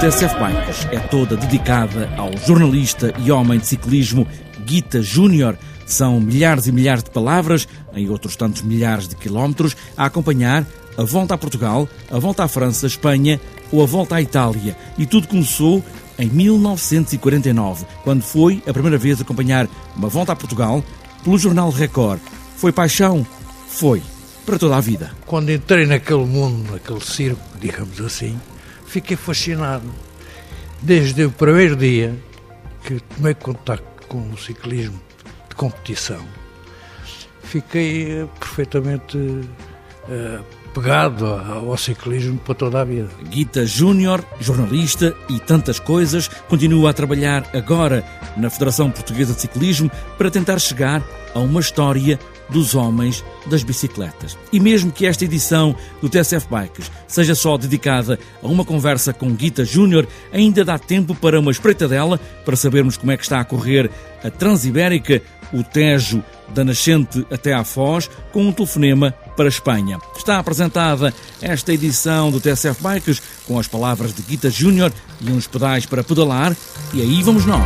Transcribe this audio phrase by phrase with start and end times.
[0.00, 4.26] TSF Bikes é toda dedicada ao jornalista e homem de ciclismo
[4.64, 5.56] Guita Júnior.
[5.86, 10.66] São milhares e milhares de palavras, em outros tantos milhares de quilómetros, a acompanhar
[10.96, 13.40] a volta a Portugal, a volta à França, Espanha
[13.70, 14.76] ou a volta à Itália.
[14.98, 15.80] E tudo começou
[16.18, 20.82] em 1949, quando foi a primeira vez acompanhar uma volta a Portugal
[21.22, 22.18] pelo jornal Record.
[22.56, 23.24] Foi paixão?
[23.68, 24.02] Foi.
[24.44, 25.12] Para toda a vida.
[25.24, 28.36] Quando entrei naquele mundo, naquele circo, digamos assim,
[28.88, 29.88] fiquei fascinado.
[30.80, 32.16] Desde o primeiro dia
[32.84, 35.00] que tomei contato com o ciclismo
[35.48, 36.24] de competição,
[37.42, 43.08] fiquei uh, perfeitamente uh, pegado ao ciclismo para toda a vida.
[43.28, 48.04] Guita Júnior, jornalista e tantas coisas, continua a trabalhar agora
[48.36, 51.02] na Federação Portuguesa de Ciclismo para tentar chegar
[51.34, 54.38] a uma história dos homens das bicicletas.
[54.52, 59.34] E mesmo que esta edição do TSF Bikes seja só dedicada a uma conversa com
[59.34, 63.44] Guita Júnior, ainda dá tempo para uma espreitadela para sabermos como é que está a
[63.44, 63.90] correr
[64.24, 65.22] a Transibérica,
[65.52, 66.22] o Tejo
[66.54, 70.00] da Nascente até à Foz, com um telefonema para a Espanha.
[70.16, 75.46] Está apresentada esta edição do TSF Bikes com as palavras de Guita Júnior e uns
[75.46, 76.56] pedais para pedalar,
[76.92, 77.64] e aí vamos nós.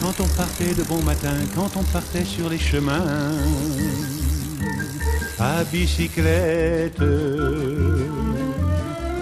[0.00, 3.02] Quand on partait de bon matin, quand on partait sur les chemins,
[5.38, 7.02] à bicyclette.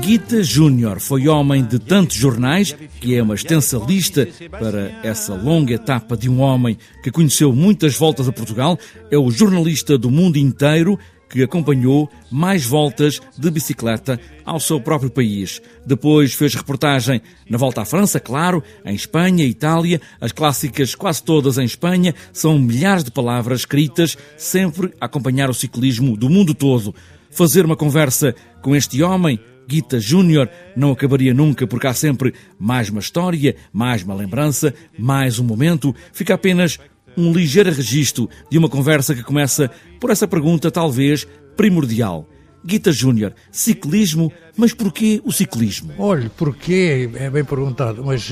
[0.00, 5.72] Guita Júnior foi homem de tantos jornais que é uma extensa lista para essa longa
[5.72, 8.78] etapa de um homem que conheceu muitas voltas a Portugal.
[9.10, 10.98] É o jornalista do mundo inteiro
[11.34, 15.60] que acompanhou mais voltas de bicicleta ao seu próprio país.
[15.84, 21.58] Depois fez reportagem na volta à França, claro, em Espanha, Itália, as clássicas quase todas
[21.58, 26.94] em Espanha, são milhares de palavras escritas, sempre a acompanhar o ciclismo do mundo todo.
[27.32, 32.90] Fazer uma conversa com este homem, Guita Júnior, não acabaria nunca porque há sempre mais
[32.90, 35.92] uma história, mais uma lembrança, mais um momento.
[36.12, 36.78] Fica apenas
[37.16, 39.70] um ligeiro registro de uma conversa que começa
[40.00, 41.26] por essa pergunta, talvez
[41.56, 42.28] primordial.
[42.66, 45.92] Guita Júnior, ciclismo, mas porquê o ciclismo?
[45.98, 48.26] Olha, porquê é bem perguntado, mas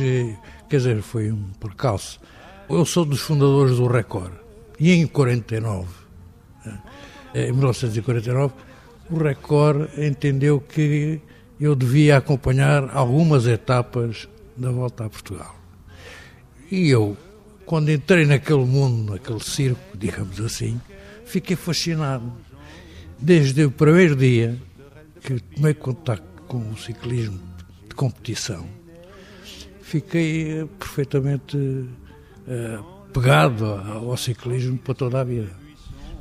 [0.71, 2.19] quer dizer, foi um percalço.
[2.69, 4.33] Eu sou dos fundadores do Record
[4.81, 5.87] e em 49,
[7.35, 8.55] em 1949,
[9.11, 11.21] o Record entendeu que
[11.61, 14.27] eu devia acompanhar algumas etapas
[14.57, 15.55] da volta a Portugal.
[16.71, 17.17] E eu
[17.67, 20.81] quando entrei naquele mundo, naquele circo, digamos assim,
[21.25, 22.33] fiquei fascinado.
[23.19, 24.59] Desde o primeiro dia
[25.21, 27.41] que tomei contato com o ciclismo
[27.89, 28.67] de competição,
[29.81, 35.51] fiquei perfeitamente uh, pegado ao ciclismo para toda a vida.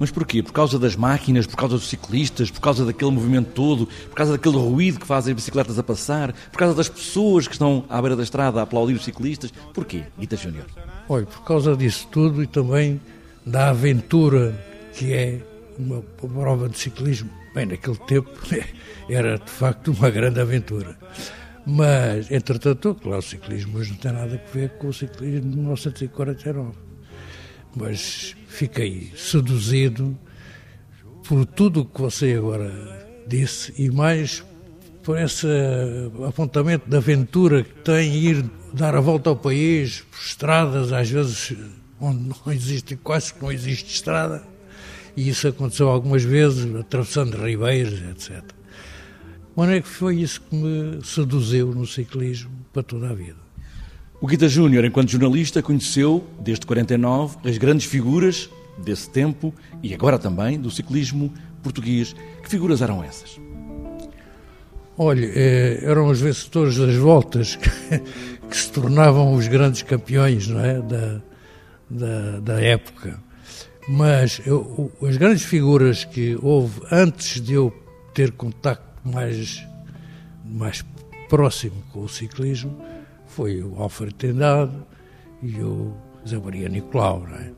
[0.01, 0.41] Mas porquê?
[0.41, 4.31] Por causa das máquinas, por causa dos ciclistas, por causa daquele movimento todo, por causa
[4.31, 8.01] daquele ruído que fazem as bicicletas a passar, por causa das pessoas que estão à
[8.01, 9.53] beira da estrada a aplaudir os ciclistas?
[9.72, 10.66] Porquê, Guita Júnior?
[11.07, 13.00] Olha, por causa disso tudo e também
[13.45, 14.59] da aventura
[14.95, 15.39] que é
[15.78, 17.29] uma prova de ciclismo.
[17.53, 18.31] Bem, naquele tempo
[19.07, 20.97] era de facto uma grande aventura.
[21.63, 25.57] Mas, entretanto, claro, o ciclismo hoje não tem nada a ver com o ciclismo de
[25.57, 26.91] 1949
[27.75, 30.17] mas fiquei seduzido
[31.27, 32.71] por tudo o que você agora
[33.27, 34.43] disse e mais
[35.03, 35.47] por esse
[36.27, 41.56] apontamento de aventura que tem ir dar a volta ao país por estradas, às vezes
[42.00, 44.44] onde não existe, quase que não existe estrada,
[45.15, 48.44] e isso aconteceu algumas vezes, atravessando ribeiros, etc.
[49.56, 53.40] Mas é que foi isso que me seduziu no ciclismo para toda a vida.
[54.21, 59.51] O Guita Júnior, enquanto jornalista, conheceu, desde 49, as grandes figuras desse tempo
[59.81, 61.33] e agora também do ciclismo
[61.63, 62.15] português.
[62.44, 63.39] Que figuras eram essas?
[64.95, 67.69] Olha, eh, eram os vencedores das voltas que,
[68.47, 70.79] que, se tornavam os grandes campeões não é?
[70.79, 71.21] da,
[71.89, 73.19] da, da época.
[73.89, 77.74] Mas eu, as grandes figuras que houve antes de eu
[78.13, 79.65] ter contacto mais,
[80.45, 80.85] mais
[81.27, 82.90] próximo com o ciclismo
[83.31, 84.86] foi o Alfredo Tendado
[85.42, 85.94] e o
[86.28, 87.51] Zé Maria Nicolau, é?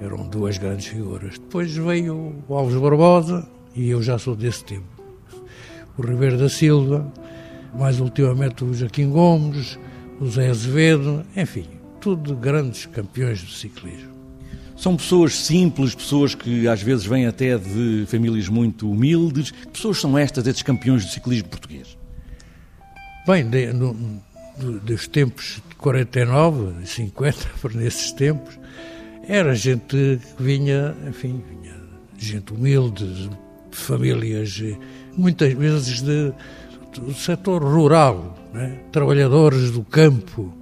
[0.00, 1.38] eram duas grandes figuras.
[1.38, 4.86] Depois veio o Alves Barbosa, e eu já sou desse tempo.
[5.98, 7.12] O Ribeiro da Silva,
[7.76, 9.78] mais ultimamente o Joaquim Gomes,
[10.20, 11.66] o Zé Azevedo, enfim,
[12.00, 14.14] tudo grandes campeões do ciclismo.
[14.76, 19.50] São pessoas simples, pessoas que às vezes vêm até de famílias muito humildes.
[19.50, 21.96] Que pessoas são estas, estes campeões do ciclismo português?
[23.26, 23.96] Bem, de, no,
[24.56, 28.58] dos tempos de 49, 50, por nesses tempos,
[29.28, 31.76] era gente que vinha, enfim, vinha
[32.18, 34.62] gente humilde, de famílias,
[35.16, 36.32] muitas vezes de,
[36.94, 38.80] do setor rural, né?
[38.90, 40.52] trabalhadores do campo.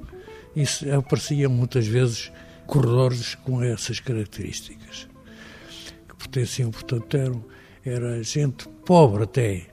[0.57, 2.33] Isso aparecia muitas vezes
[2.67, 5.09] corredores com essas características,
[6.09, 7.45] que pertenciam, portanto, eram,
[7.85, 9.67] era gente pobre até.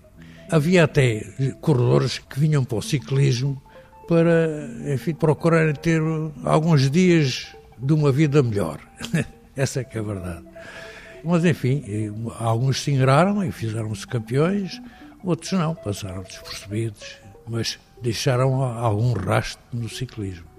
[0.50, 1.22] Havia até
[1.62, 3.62] corredores que vinham para o ciclismo
[4.08, 6.02] para, enfim, procurarem ter
[6.44, 8.80] alguns dias de uma vida melhor.
[9.56, 10.46] Essa é que é a verdade.
[11.24, 11.84] Mas, enfim,
[12.40, 14.82] alguns se engraram e fizeram-se campeões,
[15.24, 17.18] outros não, passaram despercebidos,
[17.48, 20.52] mas deixaram algum rastro no ciclismo.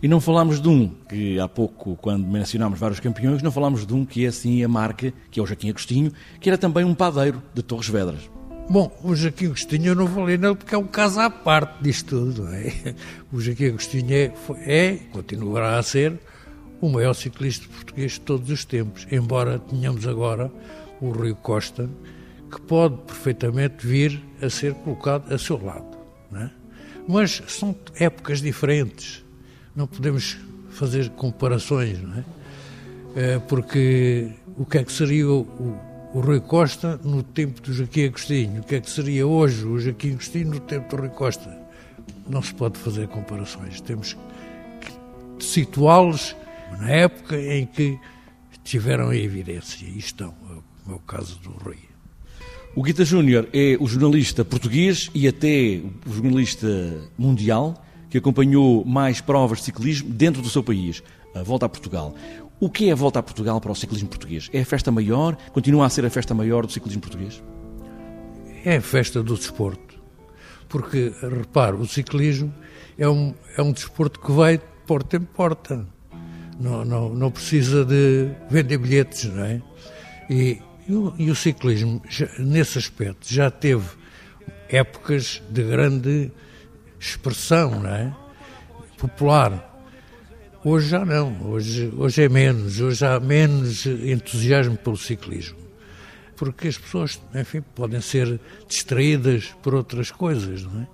[0.00, 3.92] E não falámos de um, que há pouco, quando mencionámos vários campeões, não falámos de
[3.92, 6.94] um que é assim a marca, que é o Joaquim Agostinho, que era também um
[6.94, 8.30] padeiro de Torres Vedras.
[8.70, 11.82] Bom, o Joaquim Agostinho eu não vou ler nele porque é um caso à parte
[11.82, 12.44] disto tudo.
[12.44, 12.94] Não é?
[13.32, 14.32] O Joaquim Agostinho é,
[14.66, 16.18] é, continuará a ser,
[16.80, 20.50] o maior ciclista português de todos os tempos, embora tenhamos agora
[21.00, 21.88] o Rui Costa,
[22.50, 25.96] que pode perfeitamente vir a ser colocado a seu lado.
[26.34, 26.50] É?
[27.06, 29.24] Mas são épocas diferentes
[29.78, 30.36] não podemos
[30.70, 32.24] fazer comparações, não é?
[33.14, 35.78] Eh, porque o que é que seria o,
[36.12, 38.60] o, Rui Costa no tempo do Joaquim Agostinho?
[38.60, 41.56] O que é que seria hoje o Joaquim Agostinho no tempo do Rui Costa?
[42.28, 43.80] Não se pode fazer comparações.
[43.80, 44.16] Temos
[44.80, 46.36] que situá-los
[46.78, 47.98] na época em que
[48.64, 50.34] tiveram em evidência e estão,
[50.88, 51.78] é o caso do Rui.
[52.74, 56.68] O Guita Júnior é o jornalista português e até o jornalista
[57.16, 61.02] mundial que acompanhou mais provas de ciclismo dentro do seu país,
[61.34, 62.14] a Volta a Portugal.
[62.60, 64.50] O que é a Volta a Portugal para o ciclismo português?
[64.52, 65.36] É a festa maior?
[65.52, 67.40] Continua a ser a festa maior do ciclismo português?
[68.64, 69.96] É a festa do desporto.
[70.68, 72.52] Porque, repare, o ciclismo
[72.98, 75.86] é um, é um desporto que vai de porta em porta.
[76.58, 79.62] Não, não, não precisa de vender bilhetes, não é?
[80.28, 83.86] E, e, o, e o ciclismo, já, nesse aspecto, já teve
[84.68, 86.32] épocas de grande
[86.98, 88.12] expressão, não é?
[88.98, 89.67] Popular.
[90.70, 95.56] Hoje já não, hoje, hoje é menos, hoje há menos entusiasmo pelo ciclismo.
[96.36, 98.38] Porque as pessoas, enfim, podem ser
[98.68, 100.86] distraídas por outras coisas, não é?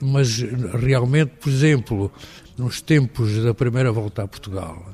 [0.00, 2.12] Mas realmente, por exemplo,
[2.56, 4.92] nos tempos da primeira volta a Portugal,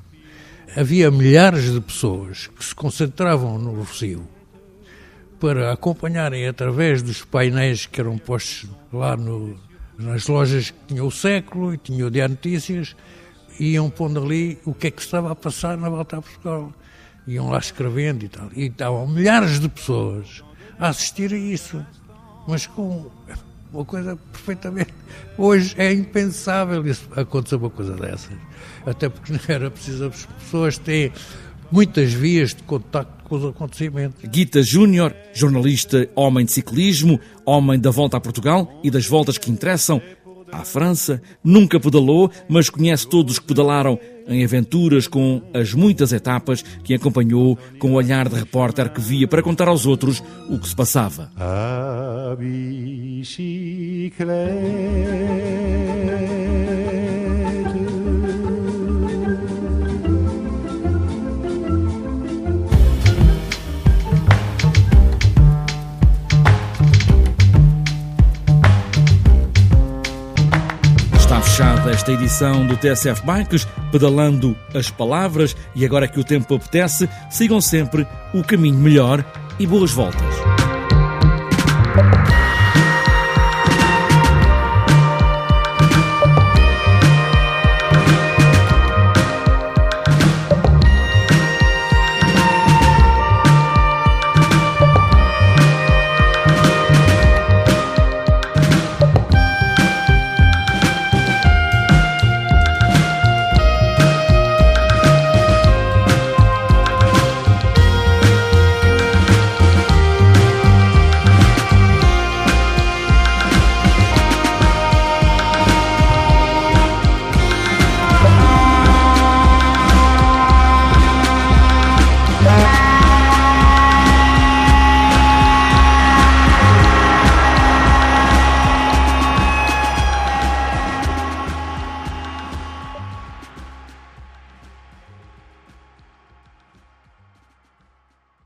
[0.76, 4.28] havia milhares de pessoas que se concentravam no Rocio
[5.40, 9.58] para acompanharem através dos painéis que eram postos lá no,
[9.98, 12.94] nas lojas que tinha o século e tinha o Diário Notícias,
[13.58, 16.72] iam pondo ali o que é que estava a passar na volta a Portugal.
[17.26, 18.48] Iam lá escrevendo e tal.
[18.54, 20.42] E estavam milhares de pessoas
[20.78, 21.84] a assistir a isso.
[22.46, 23.10] Mas com
[23.74, 24.94] uma coisa perfeitamente.
[25.36, 28.36] Hoje é impensável isso, acontecer uma coisa dessas.
[28.86, 31.12] Até porque não era preciso as pessoas terem
[31.70, 34.22] muitas vias de contacto com os acontecimentos.
[34.28, 39.50] Guita Júnior, jornalista, homem de ciclismo, homem da volta a Portugal e das voltas que
[39.50, 40.00] interessam.
[40.54, 46.62] À França, nunca pedalou, mas conhece todos que pedalaram em aventuras com as muitas etapas
[46.84, 50.68] que acompanhou com o olhar de repórter que via para contar aos outros o que
[50.68, 51.32] se passava.
[51.36, 53.64] A bicicleta
[71.94, 77.60] esta edição do TSF Bikes, pedalando as palavras e agora que o tempo apetece, sigam
[77.60, 79.24] sempre o caminho melhor
[79.60, 80.33] e boas voltas.